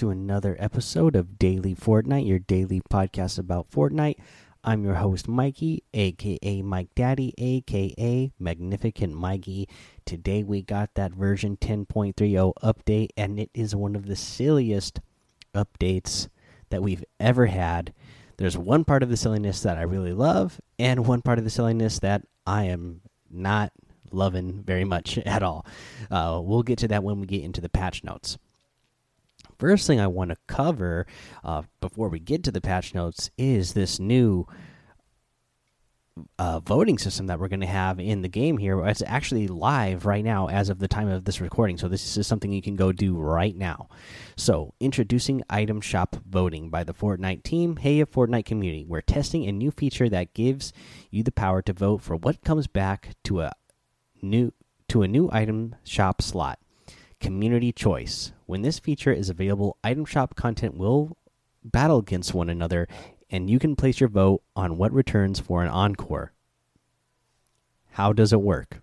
[0.00, 4.16] To another episode of Daily Fortnite, your daily podcast about Fortnite.
[4.64, 9.68] I'm your host, Mikey, aka Mike Daddy, aka Magnificent Mikey.
[10.06, 15.00] Today we got that version 10.30 update, and it is one of the silliest
[15.54, 16.28] updates
[16.70, 17.92] that we've ever had.
[18.38, 21.50] There's one part of the silliness that I really love, and one part of the
[21.50, 23.70] silliness that I am not
[24.10, 25.66] loving very much at all.
[26.10, 28.38] Uh, we'll get to that when we get into the patch notes
[29.60, 31.06] first thing I want to cover
[31.44, 34.46] uh, before we get to the patch notes is this new
[36.38, 38.84] uh, voting system that we're going to have in the game here.
[38.86, 41.76] It's actually live right now as of the time of this recording.
[41.76, 43.88] So, this is something you can go do right now.
[44.36, 47.76] So, introducing Item Shop Voting by the Fortnite team.
[47.76, 48.84] Hey, Fortnite community.
[48.86, 50.72] We're testing a new feature that gives
[51.10, 53.52] you the power to vote for what comes back to a
[54.22, 54.52] new
[54.88, 56.58] to a new item shop slot
[57.20, 58.32] community choice.
[58.50, 61.16] When this feature is available, item shop content will
[61.62, 62.88] battle against one another,
[63.30, 66.32] and you can place your vote on what returns for an encore.
[67.92, 68.82] How does it work?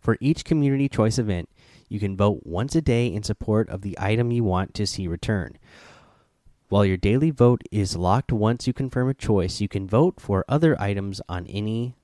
[0.00, 1.50] For each community choice event,
[1.90, 5.06] you can vote once a day in support of the item you want to see
[5.06, 5.58] return.
[6.70, 10.46] While your daily vote is locked once you confirm a choice, you can vote for
[10.48, 11.94] other items on any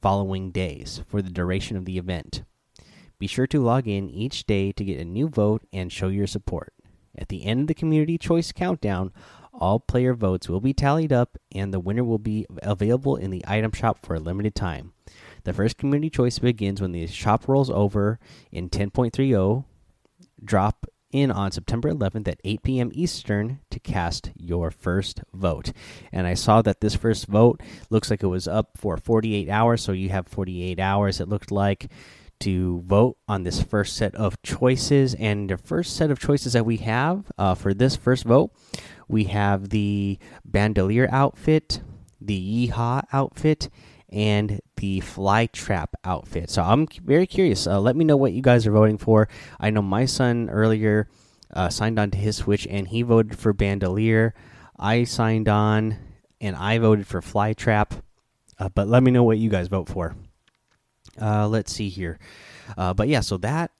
[0.00, 2.44] following days for the duration of the event.
[3.18, 6.26] Be sure to log in each day to get a new vote and show your
[6.26, 6.74] support.
[7.16, 9.12] At the end of the community choice countdown,
[9.54, 13.44] all player votes will be tallied up and the winner will be available in the
[13.48, 14.92] item shop for a limited time.
[15.44, 18.18] The first community choice begins when the shop rolls over
[18.52, 19.64] in 10.30.
[20.44, 22.90] Drop in on September 11th at 8 p.m.
[22.92, 25.72] Eastern to cast your first vote.
[26.12, 29.82] And I saw that this first vote looks like it was up for 48 hours,
[29.82, 31.20] so you have 48 hours.
[31.20, 31.90] It looked like
[32.40, 35.14] to vote on this first set of choices.
[35.14, 38.52] And the first set of choices that we have uh, for this first vote,
[39.08, 41.80] we have the bandolier outfit,
[42.20, 43.68] the yeehaw outfit,
[44.08, 46.50] and the fly trap outfit.
[46.50, 47.66] So I'm very curious.
[47.66, 49.28] Uh, let me know what you guys are voting for.
[49.58, 51.08] I know my son earlier
[51.52, 54.34] uh, signed on to his Switch and he voted for bandolier.
[54.78, 55.98] I signed on
[56.40, 57.94] and I voted for fly trap.
[58.58, 60.16] Uh, but let me know what you guys vote for.
[61.20, 62.18] Uh, let's see here.
[62.76, 63.70] Uh, but yeah, so that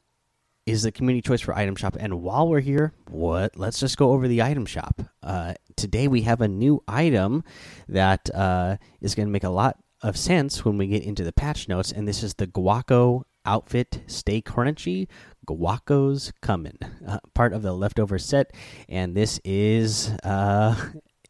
[0.66, 1.96] is the community choice for item shop.
[1.98, 3.56] And while we're here, what?
[3.56, 5.00] Let's just go over the item shop.
[5.22, 7.44] Uh, today we have a new item
[7.88, 11.32] that uh, is going to make a lot of sense when we get into the
[11.32, 14.02] patch notes, and this is the Guaco outfit.
[14.06, 15.06] Stay crunchy.
[15.46, 16.76] Guaco's coming.
[17.06, 18.52] Uh, part of the leftover set,
[18.88, 20.74] and this is uh,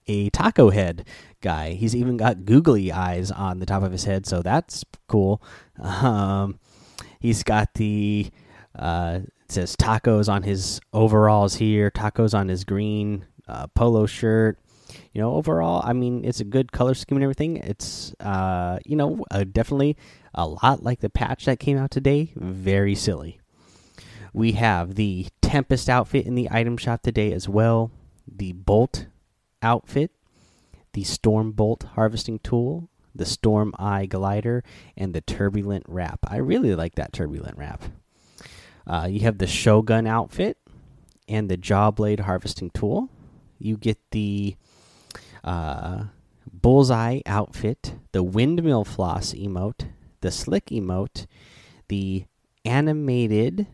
[0.06, 1.06] a taco head
[1.40, 1.72] guy.
[1.72, 5.42] He's even got googly eyes on the top of his head, so that's cool.
[5.80, 6.58] Um,
[7.20, 8.30] he's got the
[8.74, 14.58] uh, it says tacos on his overalls here, tacos on his green uh, polo shirt.
[15.12, 17.56] You know, overall, I mean, it's a good color scheme and everything.
[17.58, 19.96] It's uh, you know, uh, definitely
[20.34, 22.32] a lot like the patch that came out today.
[22.36, 23.40] Very silly.
[24.32, 27.90] We have the Tempest outfit in the item shop today as well.
[28.26, 29.06] The Bolt
[29.62, 30.12] outfit,
[30.92, 34.62] the Storm Bolt harvesting tool, the Storm Eye glider,
[34.96, 36.20] and the Turbulent wrap.
[36.26, 37.84] I really like that Turbulent wrap.
[38.86, 40.58] Uh, you have the Shogun outfit
[41.28, 43.10] and the Jawblade harvesting tool.
[43.58, 44.56] You get the
[45.42, 46.04] uh,
[46.52, 49.88] Bullseye outfit, the Windmill Floss emote,
[50.20, 51.26] the Slick emote,
[51.88, 52.26] the
[52.64, 53.66] animated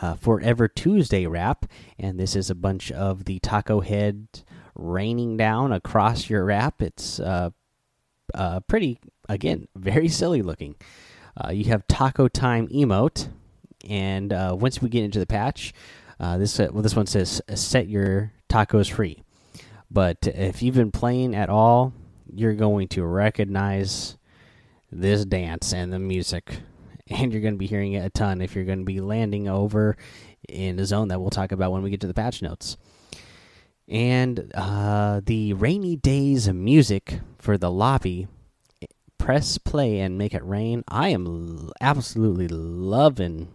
[0.00, 1.66] uh, Forever Tuesday wrap,
[1.98, 4.26] and this is a bunch of the taco head
[4.74, 6.82] raining down across your wrap.
[6.82, 7.50] It's uh,
[8.32, 10.76] uh, pretty, again, very silly looking.
[11.36, 13.28] Uh, you have Taco Time emote,
[13.88, 15.74] and uh, once we get into the patch,
[16.20, 19.22] uh, this well, this one says set your tacos free.
[19.90, 21.92] But if you've been playing at all,
[22.32, 24.16] you're going to recognize
[24.90, 26.58] this dance and the music,
[27.08, 29.48] and you're going to be hearing it a ton if you're going to be landing
[29.48, 29.96] over
[30.48, 32.76] in a zone that we'll talk about when we get to the patch notes
[33.88, 38.28] and uh, the rainy days music for the lobby.
[39.18, 40.84] Press play and make it rain.
[40.86, 43.48] I am absolutely loving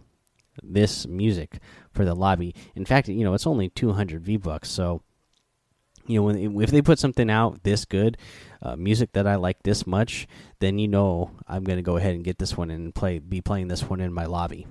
[0.62, 1.58] this music
[1.92, 2.54] for the lobby.
[2.74, 5.02] In fact, you know it's only 200 V bucks, so
[6.06, 8.18] you know when if they put something out this good,
[8.62, 10.26] uh, music that I like this much,
[10.58, 13.68] then you know I'm gonna go ahead and get this one and play be playing
[13.68, 14.66] this one in my lobby.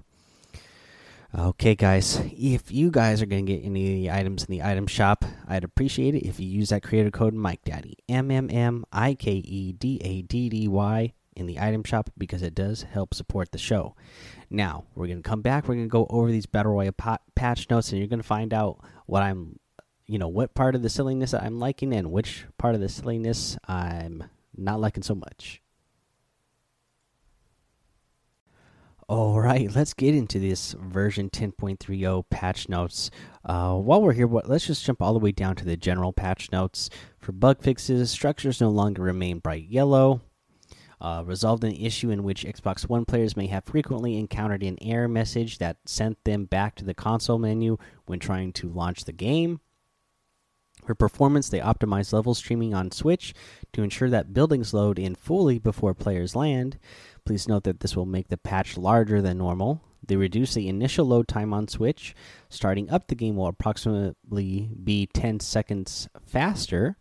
[1.38, 4.64] Okay, guys, if you guys are going to get any of the items in the
[4.64, 8.50] item shop, I'd appreciate it if you use that creator code Mike Daddy M M
[8.50, 12.54] M I K E D A D D Y, in the item shop because it
[12.54, 13.96] does help support the show.
[14.50, 15.68] Now, we're going to come back.
[15.68, 18.54] We're going to go over these Battle Royale patch notes, and you're going to find
[18.54, 19.58] out what I'm,
[20.06, 23.58] you know, what part of the silliness I'm liking and which part of the silliness
[23.68, 24.25] I'm
[24.56, 25.62] not liking so much.
[29.10, 33.10] All right, let's get into this version 10.30 patch notes.
[33.44, 36.14] Uh, while we're here, what, let's just jump all the way down to the general
[36.14, 36.92] patch notes.
[37.18, 40.22] For bug fixes, structures no longer remain bright yellow.
[41.02, 45.08] Uh, resolved an issue in which Xbox One players may have frequently encountered an error
[45.08, 49.60] message that sent them back to the console menu when trying to launch the game.
[50.86, 53.34] For performance, they optimized level streaming on Switch
[53.74, 56.78] to ensure that buildings load in fully before players land.
[57.25, 59.81] Please note that this will make the patch larger than normal.
[60.06, 62.16] They reduce the initial load time on Switch.
[62.50, 66.98] Starting up the game will approximately be 10 seconds faster.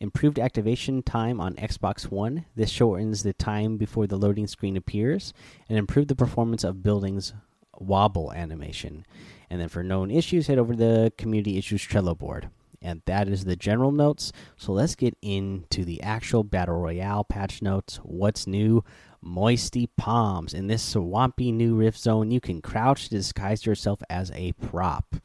[0.00, 2.46] Improved activation time on Xbox One.
[2.56, 5.32] This shortens the time before the loading screen appears
[5.68, 7.34] and improved the performance of buildings
[7.78, 9.04] wobble animation.
[9.50, 12.48] And then for known issues, head over to the community issues Trello board.
[12.80, 14.32] And that is the general notes.
[14.56, 18.00] So let's get into the actual Battle Royale patch notes.
[18.02, 18.82] What's new?
[19.22, 20.52] Moisty palms.
[20.52, 25.16] In this swampy new rift zone, you can crouch to disguise yourself as a prop.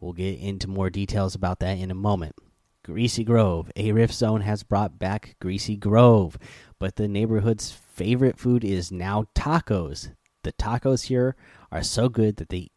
[0.00, 2.34] We'll get into more details about that in a moment.
[2.82, 3.70] Greasy Grove.
[3.76, 6.38] A rift zone has brought back Greasy Grove,
[6.78, 10.12] but the neighborhood's favorite food is now tacos.
[10.42, 11.36] The tacos here
[11.70, 12.70] are so good that they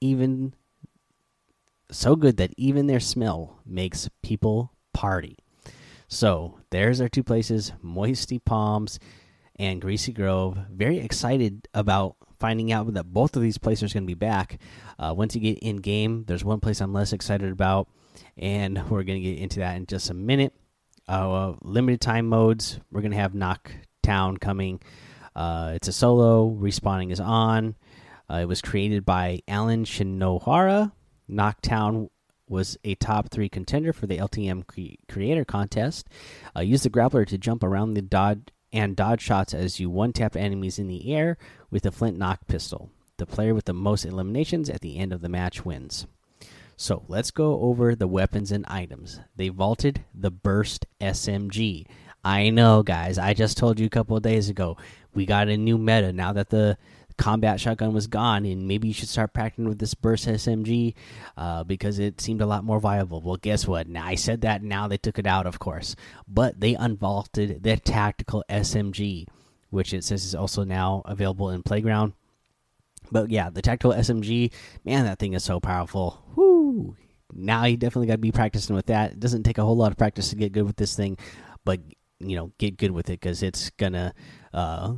[0.00, 0.54] even
[1.90, 5.38] so good that even their smell makes people party.
[6.08, 8.98] So, there's our two places, Moisty Palms
[9.62, 10.58] and Greasy Grove.
[10.72, 14.58] Very excited about finding out that both of these places are going to be back.
[14.98, 17.88] Uh, once you get in game, there's one place I'm less excited about,
[18.36, 20.52] and we're going to get into that in just a minute.
[21.06, 22.80] Uh, limited time modes.
[22.90, 24.80] We're going to have Knocktown coming.
[25.36, 26.50] Uh, it's a solo.
[26.50, 27.76] Respawning is on.
[28.28, 30.90] Uh, it was created by Alan Shinohara.
[31.30, 32.08] Knocktown
[32.48, 36.08] was a top three contender for the LTM cre Creator Contest.
[36.56, 40.12] Uh, use the grappler to jump around the dodge and dodge shots as you one
[40.12, 41.36] tap enemies in the air
[41.70, 42.90] with the flint knock pistol.
[43.18, 46.06] The player with the most eliminations at the end of the match wins.
[46.76, 49.20] So let's go over the weapons and items.
[49.36, 51.86] They vaulted the Burst SMG.
[52.24, 53.18] I know, guys.
[53.18, 54.76] I just told you a couple of days ago
[55.14, 56.78] we got a new meta now that the
[57.16, 60.94] combat shotgun was gone, and maybe you should start practicing with this burst SMG
[61.36, 63.20] uh, because it seemed a lot more viable.
[63.20, 63.88] Well, guess what?
[63.88, 65.96] Now I said that, now they took it out, of course,
[66.28, 69.26] but they unvaulted the tactical SMG,
[69.70, 72.14] which it says is also now available in Playground.
[73.10, 74.52] But yeah, the tactical SMG,
[74.84, 76.22] man, that thing is so powerful.
[76.34, 76.96] Whoo!
[77.32, 79.12] Now you definitely got to be practicing with that.
[79.12, 81.16] It doesn't take a whole lot of practice to get good with this thing,
[81.64, 81.80] but
[82.20, 84.14] you know, get good with it because it's gonna
[84.52, 84.94] uh,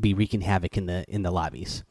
[0.00, 1.84] be wreaking havoc in the in the lobbies.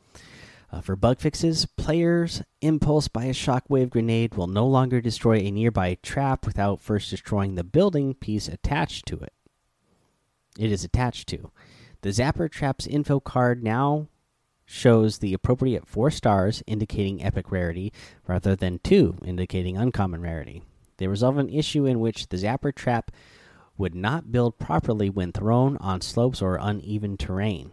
[0.70, 5.52] Uh, for bug fixes, players impulse by a shockwave grenade will no longer destroy a
[5.52, 9.32] nearby trap without first destroying the building piece attached to it.
[10.60, 11.52] It is attached to.
[12.02, 14.08] The Zapper Trap's info card now
[14.66, 17.94] shows the appropriate four stars, indicating epic rarity,
[18.28, 20.64] rather than two, indicating uncommon rarity.
[20.98, 23.12] They resolve an issue in which the Zapper Trap
[23.78, 27.72] would not build properly when thrown on slopes or uneven terrain.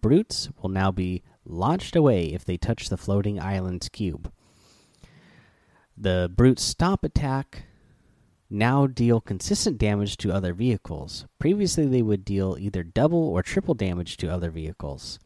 [0.00, 4.30] Brutes will now be launched away if they touch the floating island's cube.
[5.96, 7.64] The Brute Stomp attack
[8.50, 11.26] now deal consistent damage to other vehicles.
[11.38, 15.18] Previously, they would deal either double or triple damage to other vehicles.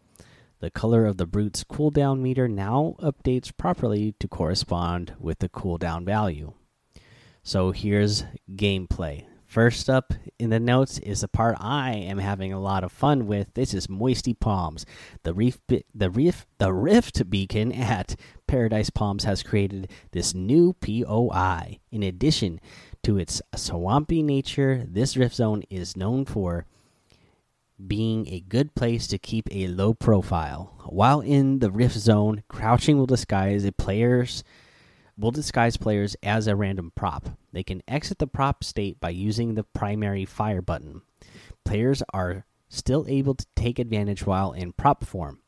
[0.60, 6.04] The color of the Brute's cooldown meter now updates properly to correspond with the cooldown
[6.04, 6.52] value.
[7.42, 9.26] So here's gameplay.
[9.48, 13.26] First up in the notes is the part I am having a lot of fun
[13.26, 13.54] with.
[13.54, 14.84] This is Moisty Palms.
[15.22, 15.58] The reef,
[15.94, 18.14] the reef, the Rift Beacon at
[18.46, 21.78] Paradise Palms has created this new POI.
[21.90, 22.60] In addition
[23.04, 26.66] to its swampy nature, this Rift Zone is known for
[27.84, 30.74] being a good place to keep a low profile.
[30.84, 34.44] While in the Rift Zone, crouching will disguise a player's
[35.16, 37.30] will disguise players as a random prop.
[37.52, 41.02] They can exit the prop state by using the primary fire button.
[41.64, 45.40] Players are still able to take advantage while in prop form.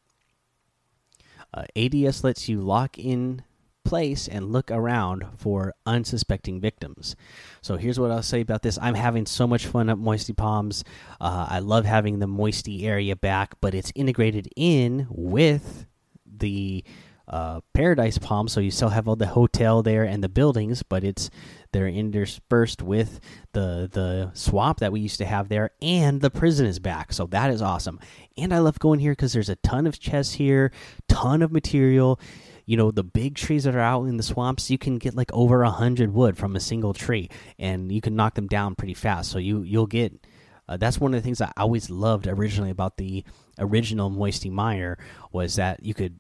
[1.53, 3.43] Uh, ADS lets you lock in
[3.85, 7.17] place and look around for unsuspecting victims.
[7.61, 10.85] So here's what I'll say about this: I'm having so much fun at Moisty Palms.
[11.21, 15.87] Uh, I love having the Moisty area back, but it's integrated in with
[16.25, 16.85] the
[17.31, 21.05] uh, Paradise Palm, so you still have all the hotel there and the buildings, but
[21.05, 21.31] it's
[21.73, 23.21] they're interspersed with
[23.53, 27.13] the the swamp that we used to have there, and the prison is back.
[27.13, 28.01] So that is awesome.
[28.37, 30.73] And I love going here because there's a ton of chests here,
[31.09, 32.19] ton of material.
[32.67, 34.69] You know the big trees that are out in the swamps.
[34.69, 38.17] You can get like over a hundred wood from a single tree, and you can
[38.17, 39.31] knock them down pretty fast.
[39.31, 40.27] So you you'll get.
[40.69, 43.25] Uh, that's one of the things I always loved originally about the
[43.61, 44.99] original Moisty Mire
[45.33, 46.19] was that you could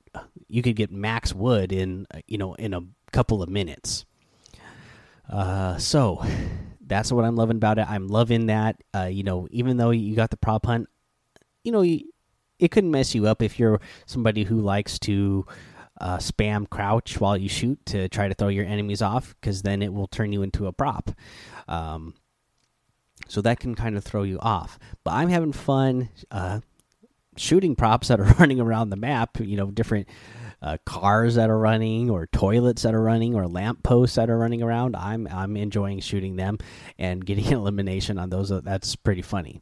[0.49, 2.82] you could get max wood in you know in a
[3.12, 4.04] couple of minutes.
[5.28, 6.25] Uh, so
[6.80, 7.88] that's what I'm loving about it.
[7.88, 8.82] I'm loving that.
[8.94, 10.88] Uh, you know, even though you got the prop hunt,
[11.62, 15.47] you know, it couldn't mess you up if you're somebody who likes to
[16.00, 19.82] uh, spam crouch while you shoot to try to throw your enemies off, because then
[19.82, 21.11] it will turn you into a prop.
[21.68, 22.14] Um,
[23.28, 24.78] so that can kind of throw you off.
[25.04, 26.61] But I'm having fun uh,
[27.37, 29.40] shooting props that are running around the map.
[29.40, 30.08] You know, different
[30.62, 34.38] uh, cars that are running, or toilets that are running, or lamp posts that are
[34.38, 34.96] running around.
[34.96, 36.58] I'm I'm enjoying shooting them
[36.99, 38.49] and getting elimination on those.
[38.49, 39.60] That's pretty funny.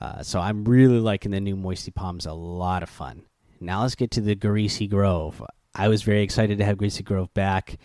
[0.00, 2.26] Uh, so I'm really liking the new Moisty Palms.
[2.26, 3.22] A lot of fun.
[3.60, 5.40] Now let's get to the Greasy Grove.
[5.74, 7.78] I was very excited to have Greasy Grove back.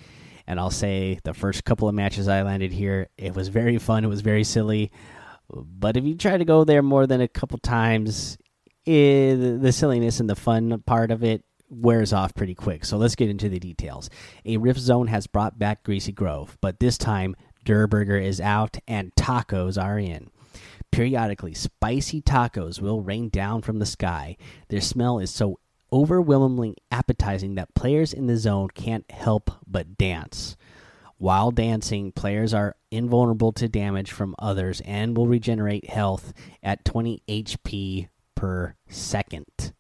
[0.47, 4.05] And I'll say the first couple of matches I landed here, it was very fun.
[4.05, 4.91] It was very silly.
[5.49, 8.37] But if you try to go there more than a couple times,
[8.87, 12.85] it, eh, the silliness and the fun part of it wears off pretty quick.
[12.85, 14.09] So let's get into the details.
[14.45, 18.77] A Rift Zone has brought back Greasy Grove, but this time Durr Burger is out
[18.87, 20.29] and tacos are in.
[20.91, 24.37] Periodically, spicy tacos will rain down from the sky.
[24.69, 25.59] Their smell is so
[25.91, 30.55] overwhelmingly appetizing that players in the zone can't help but dance.
[31.17, 36.31] While dancing, players are invulnerable to damage from others and will regenerate health
[36.63, 39.73] at 20 HP per second.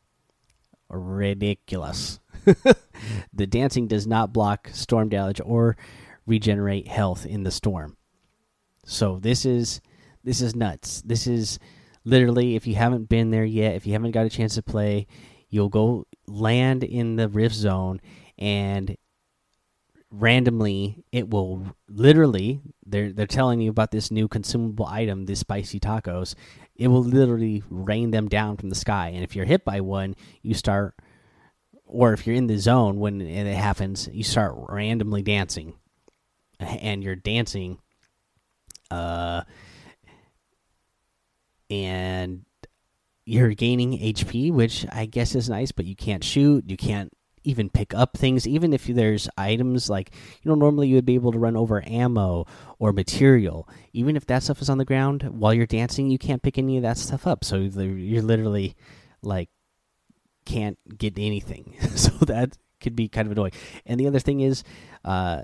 [0.89, 2.19] Ridiculous.
[3.33, 5.77] the dancing does not block storm damage or
[6.25, 7.95] regenerate health in the storm.
[8.85, 9.79] So this is
[10.23, 11.01] this is nuts.
[11.05, 11.59] This is
[12.03, 15.07] literally if you haven't been there yet, if you haven't got a chance to play,
[15.49, 18.01] you'll go land in the rift zone
[18.37, 18.97] and
[20.09, 25.81] randomly it will literally they're they're telling you about this new consumable item this spicy
[25.81, 26.33] tacos
[26.77, 29.09] it will literally rain them down from the sky.
[29.09, 30.95] And if you're hit by one you start
[31.85, 35.73] or if you're in the zone when it happens you start randomly dancing.
[36.59, 37.79] And you're dancing
[38.89, 39.41] uh
[41.69, 42.45] and
[43.25, 47.11] you're gaining HP, which I guess is nice, but you can't shoot, you can't
[47.47, 50.11] even pick up things even if there's items like
[50.41, 52.45] you know normally you would be able to run over ammo
[52.77, 53.67] or material.
[53.93, 56.75] Even if that stuff is on the ground while you're dancing you can't pick any
[56.77, 57.43] of that stuff up.
[57.43, 58.75] So you're literally
[59.21, 59.49] like
[60.45, 61.75] can't get anything.
[61.95, 63.53] So that could be kind of annoying.
[63.85, 64.63] And the other thing is
[65.05, 65.43] uh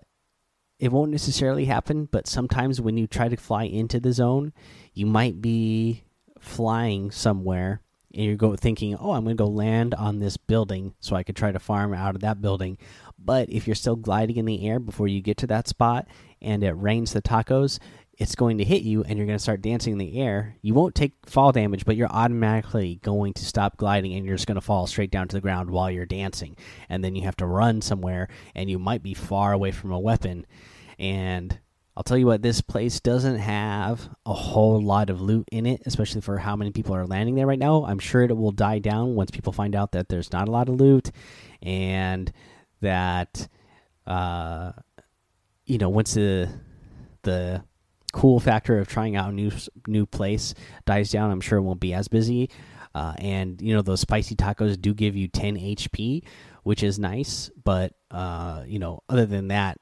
[0.80, 4.52] it won't necessarily happen but sometimes when you try to fly into the zone
[4.94, 6.04] you might be
[6.40, 7.80] flying somewhere
[8.14, 11.24] and you're go thinking, "Oh, I'm going to go land on this building so I
[11.24, 12.78] could try to farm out of that building."
[13.18, 16.08] But if you're still gliding in the air before you get to that spot
[16.42, 17.80] and it rains the tacos,
[18.18, 20.56] it's going to hit you and you're going to start dancing in the air.
[20.62, 24.48] You won't take fall damage, but you're automatically going to stop gliding and you're just
[24.48, 26.56] going to fall straight down to the ground while you're dancing.
[26.90, 30.00] And then you have to run somewhere and you might be far away from a
[30.00, 30.46] weapon
[31.00, 31.58] and
[31.96, 35.84] I'll tell you what, this place doesn't have a whole lot of loot in it,
[35.86, 37.86] especially for how many people are landing there right now.
[37.86, 40.70] I'm sure it will die down once people find out that there's not a lot
[40.70, 41.12] of loot
[41.62, 42.32] and
[42.82, 43.48] that,
[44.08, 44.72] uh,
[45.66, 46.50] you know, once the
[47.22, 47.64] the
[48.12, 49.52] cool factor of trying out a new
[49.88, 52.50] new place dies down, I'm sure it won't be as busy.
[52.96, 56.24] Uh, and you know those spicy tacos do give you 10 HP,
[56.64, 57.52] which is nice.
[57.64, 59.78] But uh, you know, other than that,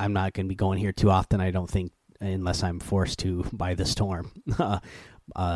[0.00, 1.40] I'm not going to be going here too often.
[1.40, 4.32] I don't think, unless I'm forced to by the storm.
[4.58, 4.80] uh,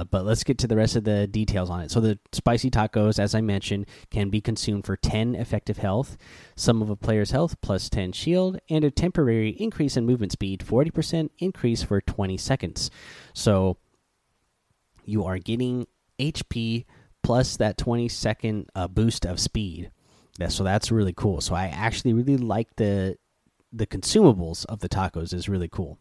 [0.05, 1.91] but let's get to the rest of the details on it.
[1.91, 6.17] So the spicy tacos, as I mentioned, can be consumed for 10 effective health,
[6.57, 10.63] some of a player's health plus 10 shield, and a temporary increase in movement speed,
[10.67, 12.91] 40% increase for 20 seconds.
[13.33, 13.79] So
[15.05, 15.87] you are getting
[16.19, 16.85] HP
[17.23, 19.91] plus that 20 second uh, boost of speed.
[20.39, 21.41] Yeah, so that's really cool.
[21.41, 23.17] So I actually really like the
[23.75, 25.99] the consumables of the tacos is really cool.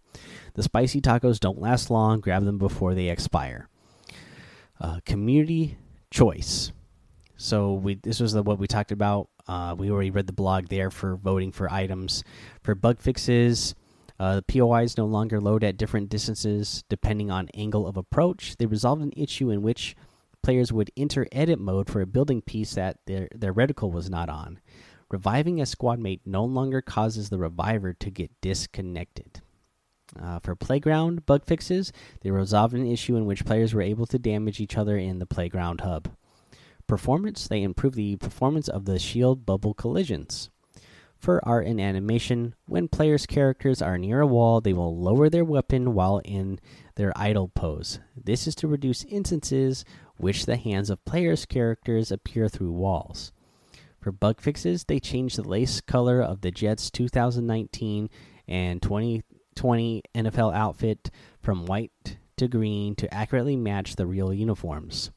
[0.53, 2.20] The spicy tacos don't last long.
[2.20, 3.68] Grab them before they expire.
[4.80, 5.77] Uh, community
[6.12, 6.72] choice.
[7.36, 9.30] So we this was the, what we talked about.
[9.48, 12.24] Uh, we already read the blog there for voting for items
[12.62, 13.75] for bug fixes.
[14.20, 18.56] Uh, the POIs no longer load at different distances depending on angle of approach.
[18.58, 19.96] They resolved an issue in which
[20.44, 24.30] players would enter edit mode for a building piece that their their reticle was not
[24.30, 24.60] on.
[25.13, 29.43] Reviving a squad mate no longer causes the reviver to get disconnected.
[30.20, 34.17] Uh, for playground bug fixes, they resolved an issue in which players were able to
[34.17, 36.10] damage each other in the playground hub.
[36.88, 40.50] Performance, they improved the performance of the shield bubble collisions.
[41.20, 45.46] For art and animation, when players' characters are near a wall, they will lower their
[45.46, 46.60] weapon while in
[46.96, 48.00] their idle pose.
[48.17, 49.86] This is to reduce instances
[50.17, 53.32] which the hands of players' characters appear through walls.
[54.03, 58.10] For bug fixes, they changed the lace color of the Jets 2019
[58.50, 65.12] and 2020 NFL outfit from white to green to accurately match the real uniforms.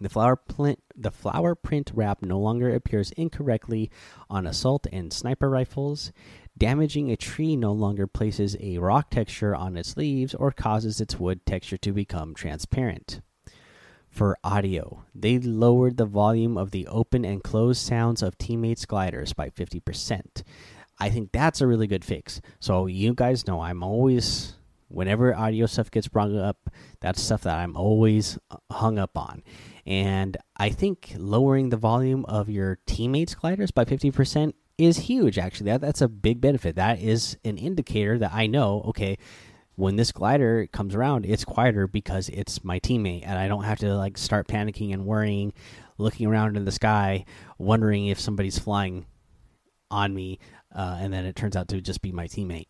[0.00, 3.92] The flower, print, the flower print wrap no longer appears incorrectly
[4.28, 6.10] on assault and sniper rifles.
[6.58, 11.20] Damaging a tree no longer places a rock texture on its leaves or causes its
[11.20, 13.20] wood texture to become transparent.
[14.16, 19.34] For audio, they lowered the volume of the open and closed sounds of teammates' gliders
[19.34, 20.42] by 50%.
[20.98, 22.40] I think that's a really good fix.
[22.58, 24.54] So, you guys know I'm always,
[24.88, 26.70] whenever audio stuff gets brought up,
[27.00, 29.42] that's stuff that I'm always uh, hung up on
[29.86, 35.70] and I think lowering the volume of your teammates' gliders by 50% is huge, actually.
[35.70, 36.76] That, that's a big benefit.
[36.76, 39.16] That is an indicator that I know, okay,
[39.76, 43.78] when this glider comes around, it's quieter because it's my teammate, and I don't have
[43.80, 45.52] to like start panicking and worrying,
[45.98, 47.24] looking around in the sky,
[47.58, 49.06] wondering if somebody's flying
[49.90, 50.38] on me,
[50.74, 52.68] uh, and then it turns out to just be my teammate.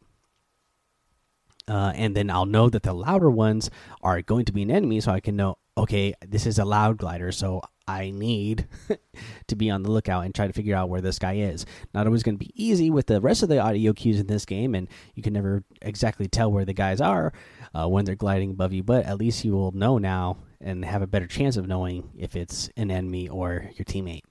[1.68, 3.70] Uh, and then I'll know that the louder ones
[4.02, 6.98] are going to be an enemy, so I can know, okay, this is a loud
[6.98, 8.66] glider, so I need
[9.47, 11.64] to be on the lookout and try to figure out where this guy is.
[11.95, 14.45] Not always going to be easy with the rest of the audio cues in this
[14.45, 17.33] game, and you can never exactly tell where the guys are
[17.75, 21.02] uh, when they're gliding above you, but at least you will know now and have
[21.02, 24.23] a better chance of knowing if it's an enemy or your teammate.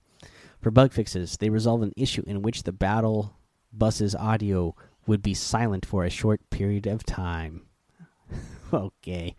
[0.61, 3.37] For bug fixes, they resolve an issue in which the battle
[3.71, 7.63] bus's audio would be silent for a short period of time.
[8.73, 9.35] okay.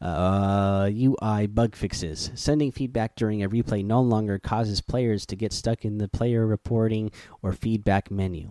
[0.00, 2.30] Uh, UI bug fixes.
[2.34, 6.46] Sending feedback during a replay no longer causes players to get stuck in the player
[6.46, 7.10] reporting
[7.42, 8.50] or feedback menu.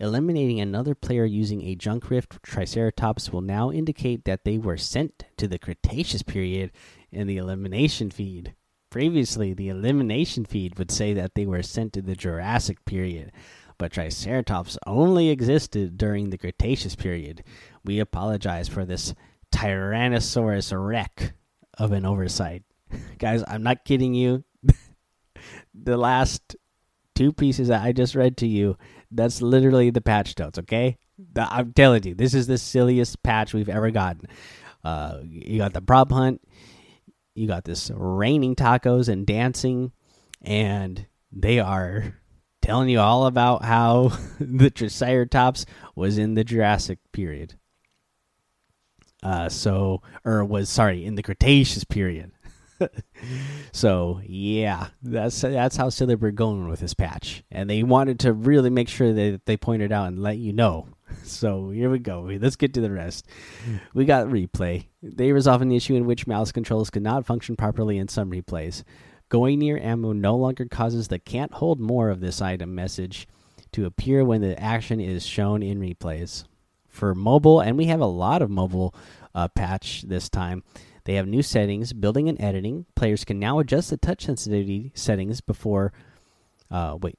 [0.00, 5.24] Eliminating another player using a junk rift Triceratops will now indicate that they were sent
[5.36, 6.70] to the Cretaceous period
[7.10, 8.54] in the elimination feed.
[8.90, 13.32] Previously, the elimination feed would say that they were sent to the Jurassic period,
[13.76, 17.42] but Triceratops only existed during the Cretaceous period.
[17.84, 19.14] We apologize for this
[19.52, 21.32] Tyrannosaurus wreck
[21.76, 22.62] of an oversight.
[23.18, 24.44] Guys, I'm not kidding you.
[25.74, 26.56] the last
[27.14, 28.76] two pieces that I just read to you,
[29.10, 30.98] that's literally the patch notes, okay?
[31.36, 34.26] I'm telling you, this is the silliest patch we've ever gotten.
[34.84, 36.40] Uh, you got the prop hunt,
[37.34, 39.92] you got this raining tacos and dancing,
[40.42, 42.14] and they are
[42.62, 47.57] telling you all about how the Triceratops was in the Jurassic period.
[49.22, 52.32] Uh, so, or was sorry, in the Cretaceous period.
[53.72, 58.32] so yeah, that's that's how silly we're going with this patch, and they wanted to
[58.32, 60.88] really make sure that they pointed out and let you know.
[61.24, 62.28] So here we go.
[62.40, 63.26] Let's get to the rest.
[63.94, 64.88] We got replay.
[65.02, 68.82] They resolve an issue in which mouse controls could not function properly in some replays.
[69.30, 73.26] Going near ammo no longer causes the can't hold more of this item message
[73.72, 76.44] to appear when the action is shown in replays.
[76.98, 78.92] For mobile, and we have a lot of mobile
[79.32, 80.64] uh, patch this time.
[81.04, 82.86] They have new settings, building and editing.
[82.96, 85.92] Players can now adjust the touch sensitivity settings before.
[86.68, 87.16] Uh, wait.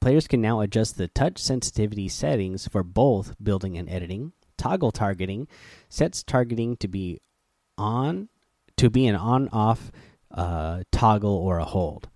[0.00, 4.32] Players can now adjust the touch sensitivity settings for both building and editing.
[4.56, 5.48] Toggle targeting
[5.88, 7.20] sets targeting to be
[7.76, 8.28] on
[8.76, 9.90] to be an on-off
[10.30, 12.08] uh, toggle or a hold.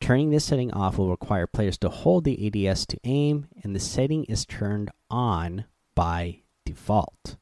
[0.00, 3.80] Turning this setting off will require players to hold the ADS to aim, and the
[3.80, 7.36] setting is turned on by default.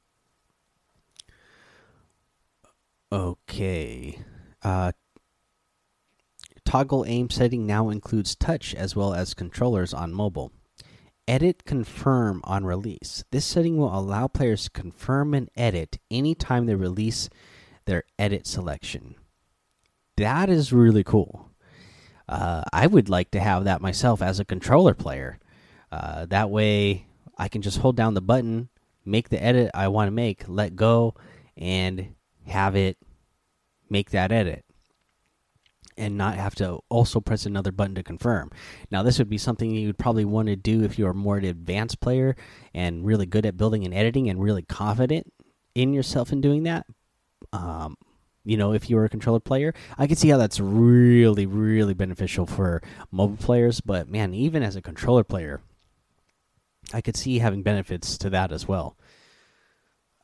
[3.12, 4.18] Okay.
[4.62, 4.92] Uh,
[6.64, 10.50] toggle aim setting now includes touch as well as controllers on mobile.
[11.28, 13.24] Edit confirm on release.
[13.30, 17.28] This setting will allow players to confirm and edit anytime they release
[17.84, 19.16] their edit selection.
[20.16, 21.50] That is really cool.
[22.28, 25.38] Uh, I would like to have that myself as a controller player.
[25.92, 27.06] Uh, that way,
[27.38, 28.68] I can just hold down the button,
[29.04, 31.14] make the edit I want to make, let go,
[31.56, 32.14] and
[32.46, 32.96] have it
[33.88, 34.64] make that edit
[35.96, 38.50] and not have to also press another button to confirm.
[38.90, 41.44] Now, this would be something you would probably want to do if you're more an
[41.44, 42.36] advanced player
[42.74, 45.32] and really good at building and editing and really confident
[45.74, 46.86] in yourself in doing that.
[47.52, 47.96] Um,
[48.46, 51.94] you know, if you were a controller player, I can see how that's really, really
[51.94, 52.80] beneficial for
[53.10, 53.80] mobile players.
[53.80, 55.60] But man, even as a controller player,
[56.94, 58.96] I could see having benefits to that as well.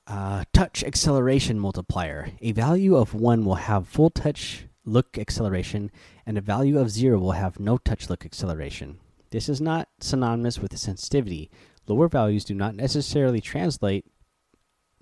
[0.07, 2.31] Uh, touch acceleration multiplier.
[2.41, 5.91] A value of 1 will have full touch look acceleration,
[6.25, 8.99] and a value of 0 will have no touch look acceleration.
[9.31, 11.51] This is not synonymous with sensitivity.
[11.89, 14.05] Lower values do not necessarily translate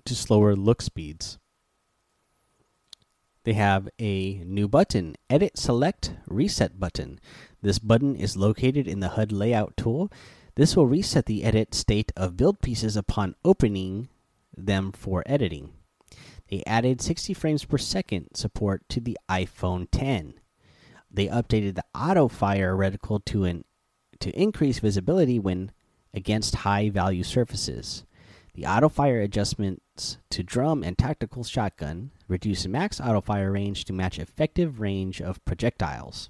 [0.05, 1.37] to slower look speeds.
[3.43, 7.19] They have a new button, Edit Select Reset button.
[7.61, 10.11] This button is located in the HUD Layout tool.
[10.55, 14.09] This will reset the edit state of build pieces upon opening
[14.55, 15.73] them for editing.
[16.49, 20.35] They added 60 frames per second support to the iPhone 10.
[21.09, 23.65] They updated the auto fire reticle to an
[24.19, 25.71] to increase visibility when
[26.13, 28.03] against high value surfaces.
[28.53, 33.93] The auto fire adjustments to drum and tactical shotgun reduce max auto fire range to
[33.93, 36.29] match effective range of projectiles.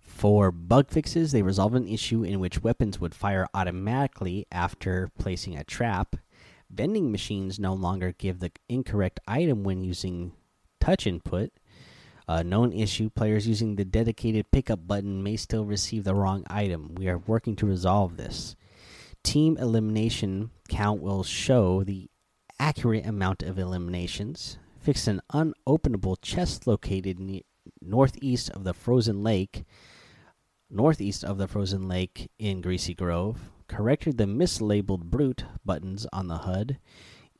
[0.00, 5.56] For bug fixes, they resolve an issue in which weapons would fire automatically after placing
[5.56, 6.16] a trap.
[6.68, 10.32] Vending machines no longer give the incorrect item when using
[10.80, 11.50] touch input.
[12.28, 16.94] A known issue players using the dedicated pickup button may still receive the wrong item.
[16.94, 18.56] We are working to resolve this.
[19.22, 22.08] Team elimination count will show the
[22.62, 24.56] accurate amount of eliminations.
[24.78, 27.42] Fix an unopenable chest located
[27.80, 29.64] northeast of the frozen lake
[30.70, 36.38] northeast of the frozen lake in Greasy Grove, corrected the mislabeled brute buttons on the
[36.38, 36.78] HUD.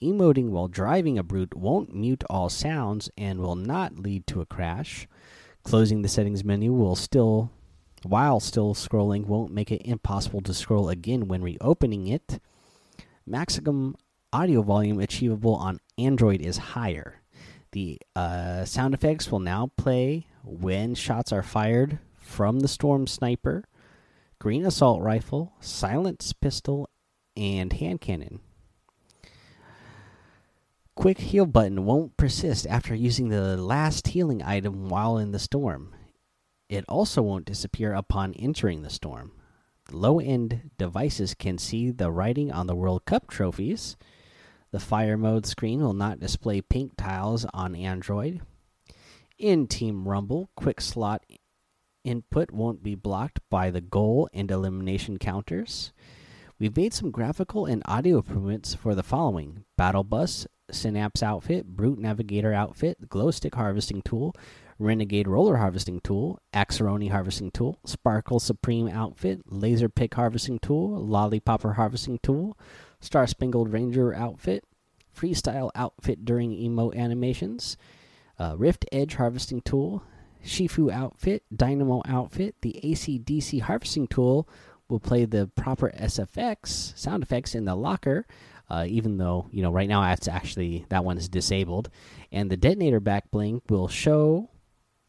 [0.02, 4.46] Emoting while driving a brute won't mute all sounds and will not lead to a
[4.46, 5.06] crash.
[5.62, 7.52] Closing the settings menu will still
[8.02, 12.40] while still scrolling won't make it impossible to scroll again when reopening it.
[13.24, 13.94] Maximum
[14.32, 17.20] audio volume achievable on Android is higher.
[17.72, 23.64] The uh, sound effects will now play when shots are fired from the Storm Sniper,
[24.38, 26.88] Green Assault Rifle, Silence Pistol,
[27.36, 28.40] and Hand Cannon.
[30.94, 35.94] Quick heal button won't persist after using the last healing item while in the storm.
[36.68, 39.32] It also won't disappear upon entering the storm.
[39.90, 43.96] Low end devices can see the writing on the World Cup trophies.
[44.72, 48.40] The fire mode screen will not display pink tiles on Android.
[49.38, 51.22] In Team Rumble, quick slot
[52.04, 55.92] input won't be blocked by the goal and elimination counters.
[56.58, 61.98] We've made some graphical and audio improvements for the following Battle Bus, Synapse outfit, Brute
[61.98, 64.34] Navigator outfit, Glow Stick harvesting tool,
[64.78, 71.74] Renegade Roller harvesting tool, Axeroni harvesting tool, Sparkle Supreme outfit, Laser Pick harvesting tool, Lollipopper
[71.74, 72.56] harvesting tool,
[73.02, 74.64] Star Spangled Ranger outfit,
[75.14, 77.76] Freestyle outfit during emo animations,
[78.38, 80.02] uh, Rift Edge harvesting tool,
[80.42, 84.48] Shifu outfit, Dynamo outfit, the AC/DC harvesting tool
[84.88, 88.26] will play the proper SFX sound effects in the locker.
[88.70, 91.90] Uh, even though you know right now it's actually that one is disabled,
[92.30, 94.48] and the detonator back bling will show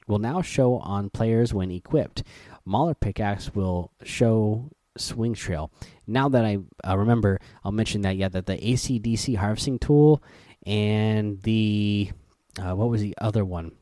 [0.08, 2.24] will now show on players when equipped.
[2.66, 5.72] Mauler pickaxe will show swing trail.
[6.08, 10.24] Now that I uh, remember, I'll mention that yeah that the AC/DC harvesting tool
[10.66, 12.12] and the
[12.60, 13.74] uh, what was the other one?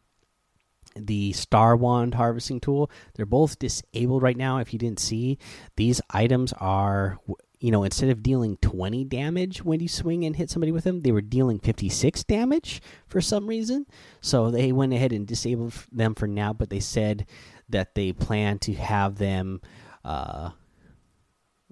[0.95, 2.91] the Star Wand harvesting tool.
[3.15, 4.57] They're both disabled right now.
[4.57, 5.37] If you didn't see,
[5.75, 7.17] these items are,
[7.59, 11.01] you know, instead of dealing 20 damage when you swing and hit somebody with them,
[11.01, 13.85] they were dealing 56 damage for some reason.
[14.19, 17.25] So they went ahead and disabled them for now, but they said
[17.69, 19.61] that they plan to have them
[20.03, 20.51] uh,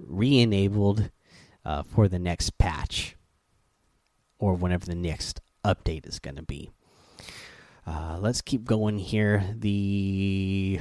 [0.05, 1.11] re enabled
[1.65, 3.15] uh, for the next patch
[4.37, 6.69] or whenever the next update is going to be.
[7.85, 9.43] Uh, let's keep going here.
[9.57, 10.79] The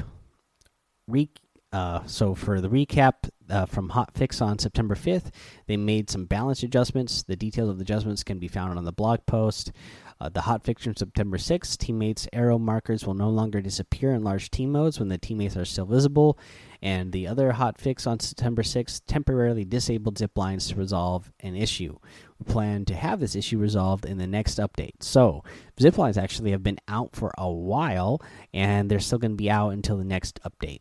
[1.06, 1.30] re
[1.70, 5.30] uh, so for the recap uh, from Hotfix on September 5th,
[5.66, 7.22] they made some balance adjustments.
[7.22, 9.72] The details of the adjustments can be found on the blog post.
[10.20, 14.50] Uh, the hotfix from September 6th, teammates' arrow markers will no longer disappear in large
[14.50, 16.36] team modes when the teammates are still visible.
[16.82, 21.98] And the other hotfix on September 6th, temporarily disabled zip lines to resolve an issue.
[22.38, 25.02] We plan to have this issue resolved in the next update.
[25.02, 25.44] So,
[25.80, 28.20] zip lines actually have been out for a while,
[28.52, 30.80] and they're still going to be out until the next update.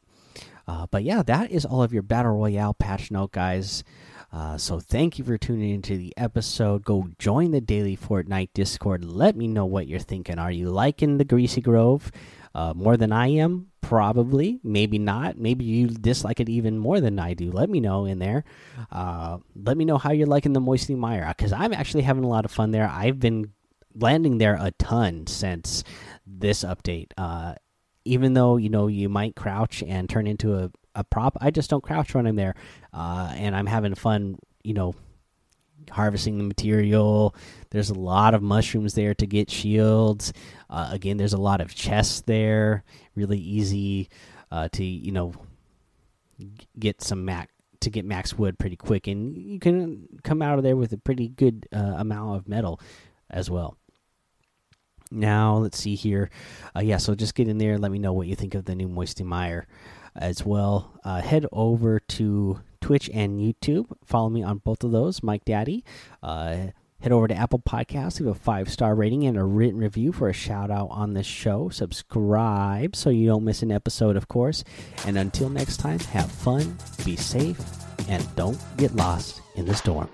[0.67, 3.83] Uh, but yeah, that is all of your Battle Royale patch note, guys.
[4.37, 6.85] Uh, so thank you for tuning into the episode.
[6.85, 9.03] Go join the daily Fortnite Discord.
[9.03, 10.37] Let me know what you're thinking.
[10.37, 12.11] Are you liking the Greasy Grove
[12.53, 13.71] uh, more than I am?
[13.81, 15.39] Probably, maybe not.
[15.39, 17.49] Maybe you dislike it even more than I do.
[17.49, 18.43] Let me know in there.
[18.91, 22.29] Uh, let me know how you're liking the Moisty Mire because I'm actually having a
[22.29, 22.87] lot of fun there.
[22.87, 23.53] I've been
[23.95, 25.83] landing there a ton since
[26.27, 27.07] this update.
[27.17, 27.55] Uh,
[28.05, 31.69] even though you know you might crouch and turn into a, a prop, I just
[31.69, 32.55] don't crouch when I'm there,
[32.93, 34.37] uh, and I'm having fun.
[34.63, 34.95] You know,
[35.91, 37.35] harvesting the material.
[37.69, 40.33] There's a lot of mushrooms there to get shields.
[40.69, 42.83] Uh, again, there's a lot of chests there.
[43.15, 44.09] Really easy
[44.51, 45.33] uh, to you know
[46.77, 50.63] get some max to get max wood pretty quick, and you can come out of
[50.63, 52.79] there with a pretty good uh, amount of metal
[53.29, 53.77] as well.
[55.09, 56.29] Now let's see here.
[56.75, 57.77] Uh, yeah, so just get in there.
[57.77, 59.67] Let me know what you think of the new Moisty Mire
[60.17, 60.99] as well.
[61.03, 63.87] Uh, head over to Twitch and YouTube.
[64.05, 65.83] Follow me on both of those, Mike Daddy.
[66.21, 66.67] Uh,
[67.01, 70.29] head over to Apple Podcasts, leave a five star rating and a written review for
[70.29, 71.69] a shout out on this show.
[71.69, 74.63] Subscribe so you don't miss an episode, of course.
[75.05, 77.59] And until next time, have fun, be safe,
[78.09, 80.09] and don't get lost in the storm.